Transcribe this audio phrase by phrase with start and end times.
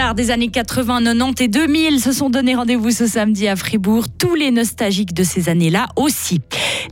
[0.00, 4.06] stars des années 80, 90 et 2000 se sont donné rendez-vous ce samedi à Fribourg.
[4.18, 6.40] Tous les nostalgiques de ces années-là aussi.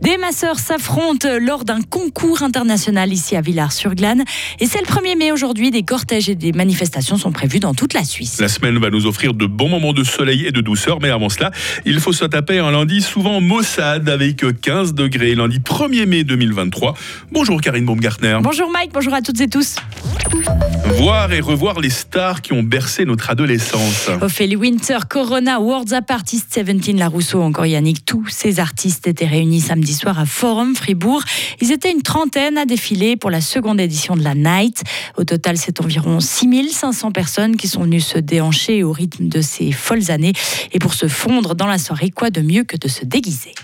[0.03, 4.25] Des masseurs s'affrontent lors d'un concours international ici à Villars-sur-Glane.
[4.61, 5.71] Et c'est le 1er mai aujourd'hui.
[5.71, 8.41] Des cortèges et des manifestations sont prévus dans toute la Suisse.
[8.41, 10.99] La semaine va nous offrir de bons moments de soleil et de douceur.
[11.01, 11.51] Mais avant cela,
[11.87, 15.35] il faut se taper un lundi souvent maussade avec 15 degrés.
[15.35, 16.95] Lundi 1er mai 2023.
[17.33, 18.39] Bonjour Karine Baumgartner.
[18.43, 19.77] Bonjour Mike, bonjour à toutes et tous.
[20.97, 24.09] Voir et revoir les stars qui ont bercé notre adolescence.
[24.21, 29.27] Ophélie Winter, Corona, World's Up Artist 17, La Rousseau, encore Yannick, tous ces artistes étaient
[29.27, 31.23] réunis samedi soir à Forum Fribourg.
[31.61, 34.83] Ils étaient une trentaine à défiler pour la seconde édition de la Night.
[35.17, 39.73] Au total, c'est environ 6500 personnes qui sont venues se déhancher au rythme de ces
[39.73, 40.33] folles années.
[40.73, 43.55] Et pour se fondre dans la soirée, quoi de mieux que de se déguiser?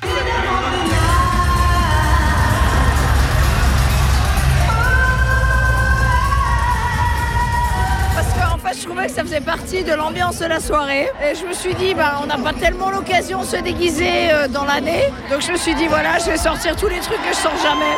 [9.82, 11.10] De l'ambiance de la soirée.
[11.22, 14.48] Et je me suis dit, bah, on n'a pas tellement l'occasion de se déguiser euh,
[14.48, 15.10] dans l'année.
[15.30, 17.56] Donc je me suis dit, voilà, je vais sortir tous les trucs que je sors
[17.62, 17.94] jamais.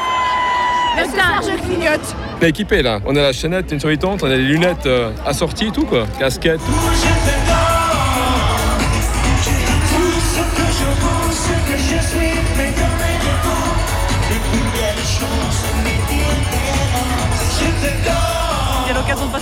[0.96, 2.16] Mais ce soir, je clignote.
[2.40, 3.00] On est équipé là.
[3.04, 6.06] On a la chaînette, une survitante, on a les lunettes euh, assorties et tout quoi.
[6.18, 6.60] Casquette.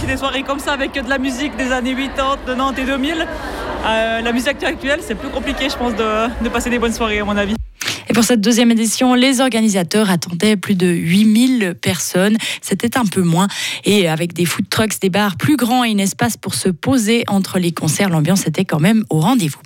[0.07, 3.27] Des soirées comme ça avec de la musique des années 80, 90 et 2000.
[3.87, 7.21] Euh, la musique actuelle, c'est plus compliqué, je pense, de, de passer des bonnes soirées,
[7.21, 7.55] à mon avis.
[8.09, 12.37] Et pour cette deuxième édition, les organisateurs attendaient plus de 8000 personnes.
[12.61, 13.49] C'était un peu moins.
[13.85, 17.25] Et avec des food trucks, des bars plus grands et un espace pour se poser
[17.29, 19.61] entre les concerts, l'ambiance était quand même au rendez-vous.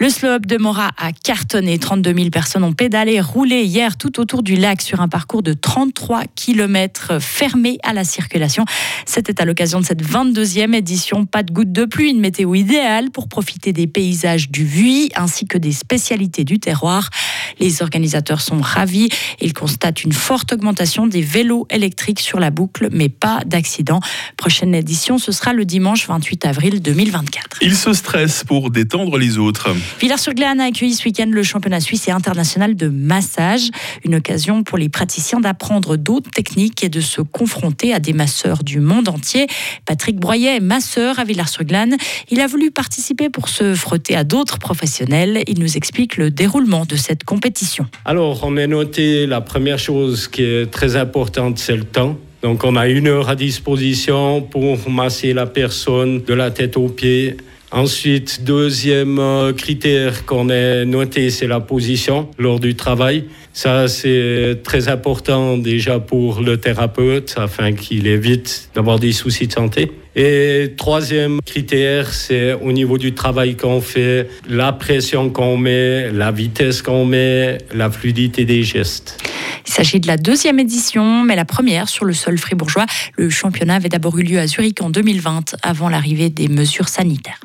[0.00, 1.76] Le slow de Mora a cartonné.
[1.76, 5.54] 32 000 personnes ont pédalé, roulé hier tout autour du lac sur un parcours de
[5.54, 8.64] 33 km fermé à la circulation.
[9.06, 11.26] C'était à l'occasion de cette 22e édition.
[11.26, 15.46] Pas de goutte de pluie, une météo idéale pour profiter des paysages du Vuy ainsi
[15.46, 17.10] que des spécialités du terroir.
[17.58, 19.08] Les organisateurs sont ravis.
[19.40, 23.98] Ils constatent une forte augmentation des vélos électriques sur la boucle, mais pas d'accident.
[24.36, 27.58] Prochaine édition, ce sera le dimanche 28 avril 2024.
[27.62, 29.74] Ils se stressent pour détendre les autres.
[30.00, 33.70] Villars-sur-Glane a accueilli ce week-end le championnat suisse et international de massage.
[34.04, 38.62] Une occasion pour les praticiens d'apprendre d'autres techniques et de se confronter à des masseurs
[38.62, 39.46] du monde entier.
[39.86, 41.96] Patrick Broyet est masseur à Villars-sur-Glane.
[42.30, 45.42] Il a voulu participer pour se frotter à d'autres professionnels.
[45.48, 47.86] Il nous explique le déroulement de cette compétition.
[48.04, 52.16] Alors, on a noté la première chose qui est très importante, c'est le temps.
[52.42, 56.88] Donc, on a une heure à disposition pour masser la personne de la tête aux
[56.88, 57.36] pieds
[57.70, 63.24] Ensuite, deuxième euh, critère qu'on a noté, c'est la position lors du travail.
[63.52, 69.52] Ça, c'est très important déjà pour le thérapeute afin qu'il évite d'avoir des soucis de
[69.52, 69.92] santé.
[70.16, 76.32] Et troisième critère, c'est au niveau du travail qu'on fait, la pression qu'on met, la
[76.32, 79.18] vitesse qu'on met, la fluidité des gestes.
[79.66, 82.86] Il s'agit de la deuxième édition, mais la première sur le sol fribourgeois.
[83.16, 87.40] Le championnat avait d'abord eu lieu à Zurich en 2020, avant l'arrivée des mesures sanitaires.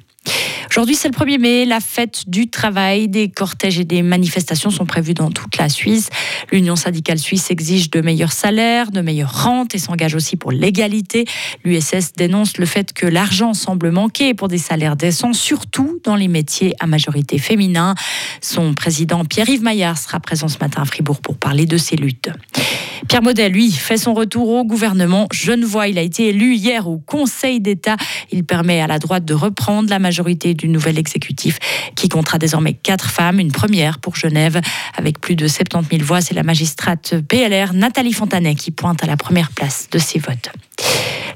[0.70, 3.08] Aujourd'hui, c'est le 1er mai, la fête du travail.
[3.08, 6.10] Des cortèges et des manifestations sont prévus dans toute la Suisse.
[6.52, 11.26] L'Union syndicale suisse exige de meilleurs salaires, de meilleures rentes et s'engage aussi pour l'égalité.
[11.64, 16.28] L'USS dénonce le fait que l'argent semble manquer pour des salaires décents, surtout dans les
[16.28, 17.94] métiers à majorité féminin.
[18.42, 22.30] Son président Pierre-Yves Maillard sera présent ce matin à Fribourg pour parler de ces luttes.
[23.08, 25.88] Pierre Model, lui, fait son retour au gouvernement genevois.
[25.88, 27.98] Il a été élu hier au Conseil d'État.
[28.32, 31.58] Il permet à la droite de reprendre la majorité du nouvel exécutif
[31.96, 34.62] qui comptera désormais quatre femmes, une première pour Genève
[34.96, 36.22] avec plus de 70 000 voix.
[36.22, 40.52] C'est la magistrate PLR Nathalie Fontanet qui pointe à la première place de ces votes.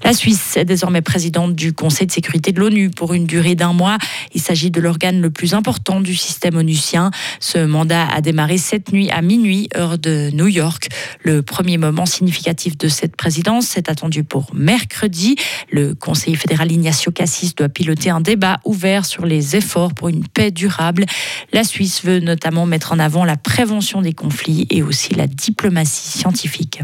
[0.03, 3.73] La Suisse est désormais présidente du Conseil de sécurité de l'ONU pour une durée d'un
[3.73, 3.97] mois.
[4.33, 7.11] Il s'agit de l'organe le plus important du système onusien.
[7.39, 10.89] Ce mandat a démarré cette nuit à minuit, heure de New York.
[11.23, 15.35] Le premier moment significatif de cette présidence est attendu pour mercredi.
[15.71, 20.27] Le conseiller fédéral Ignacio Cassis doit piloter un débat ouvert sur les efforts pour une
[20.27, 21.05] paix durable.
[21.53, 26.07] La Suisse veut notamment mettre en avant la prévention des conflits et aussi la diplomatie
[26.17, 26.81] scientifique.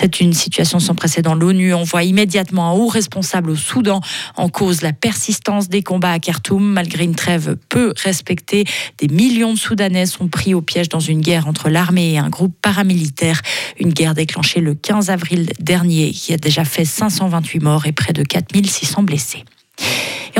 [0.00, 1.34] C'est une situation sans précédent.
[1.34, 4.00] L'ONU envoie immédiatement un haut responsable au Soudan
[4.34, 6.72] en cause la persistance des combats à Khartoum.
[6.72, 8.64] Malgré une trêve peu respectée,
[8.96, 12.30] des millions de Soudanais sont pris au piège dans une guerre entre l'armée et un
[12.30, 13.42] groupe paramilitaire.
[13.78, 18.14] Une guerre déclenchée le 15 avril dernier qui a déjà fait 528 morts et près
[18.14, 19.44] de 4600 blessés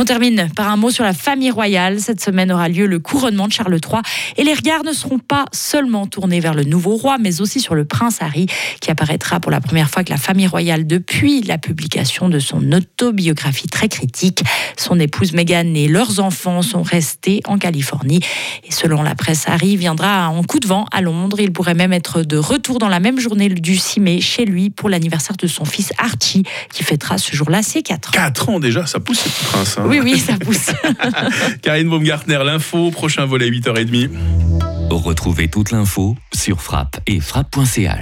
[0.00, 2.00] On termine par un mot sur la famille royale.
[2.00, 4.00] Cette semaine aura lieu le couronnement de Charles III
[4.38, 7.74] et les regards ne seront pas seulement tournés vers le nouveau roi, mais aussi sur
[7.74, 8.46] le prince Harry
[8.80, 12.72] qui apparaîtra pour la première fois que la famille royale depuis la publication de son
[12.72, 14.42] autobiographie très critique.
[14.78, 18.20] Son épouse Meghan et leurs enfants sont restés en Californie.
[18.64, 21.40] Et selon la presse, Harry viendra en coup de vent à Londres.
[21.40, 24.70] Il pourrait même être de retour dans la même journée du 6 mai chez lui
[24.70, 28.12] pour l'anniversaire de son fils Archie qui fêtera ce jour-là ses 4 ans.
[28.12, 29.76] 4 ans déjà, ça pousse ce petit prince.
[29.76, 29.89] hein.
[29.90, 30.70] Oui, oui, ça pousse.
[31.62, 34.10] Karine Baumgartner, l'info, prochain volet 8h30.
[34.90, 37.88] Retrouvez toute l'info sur frappe et frappe.ch.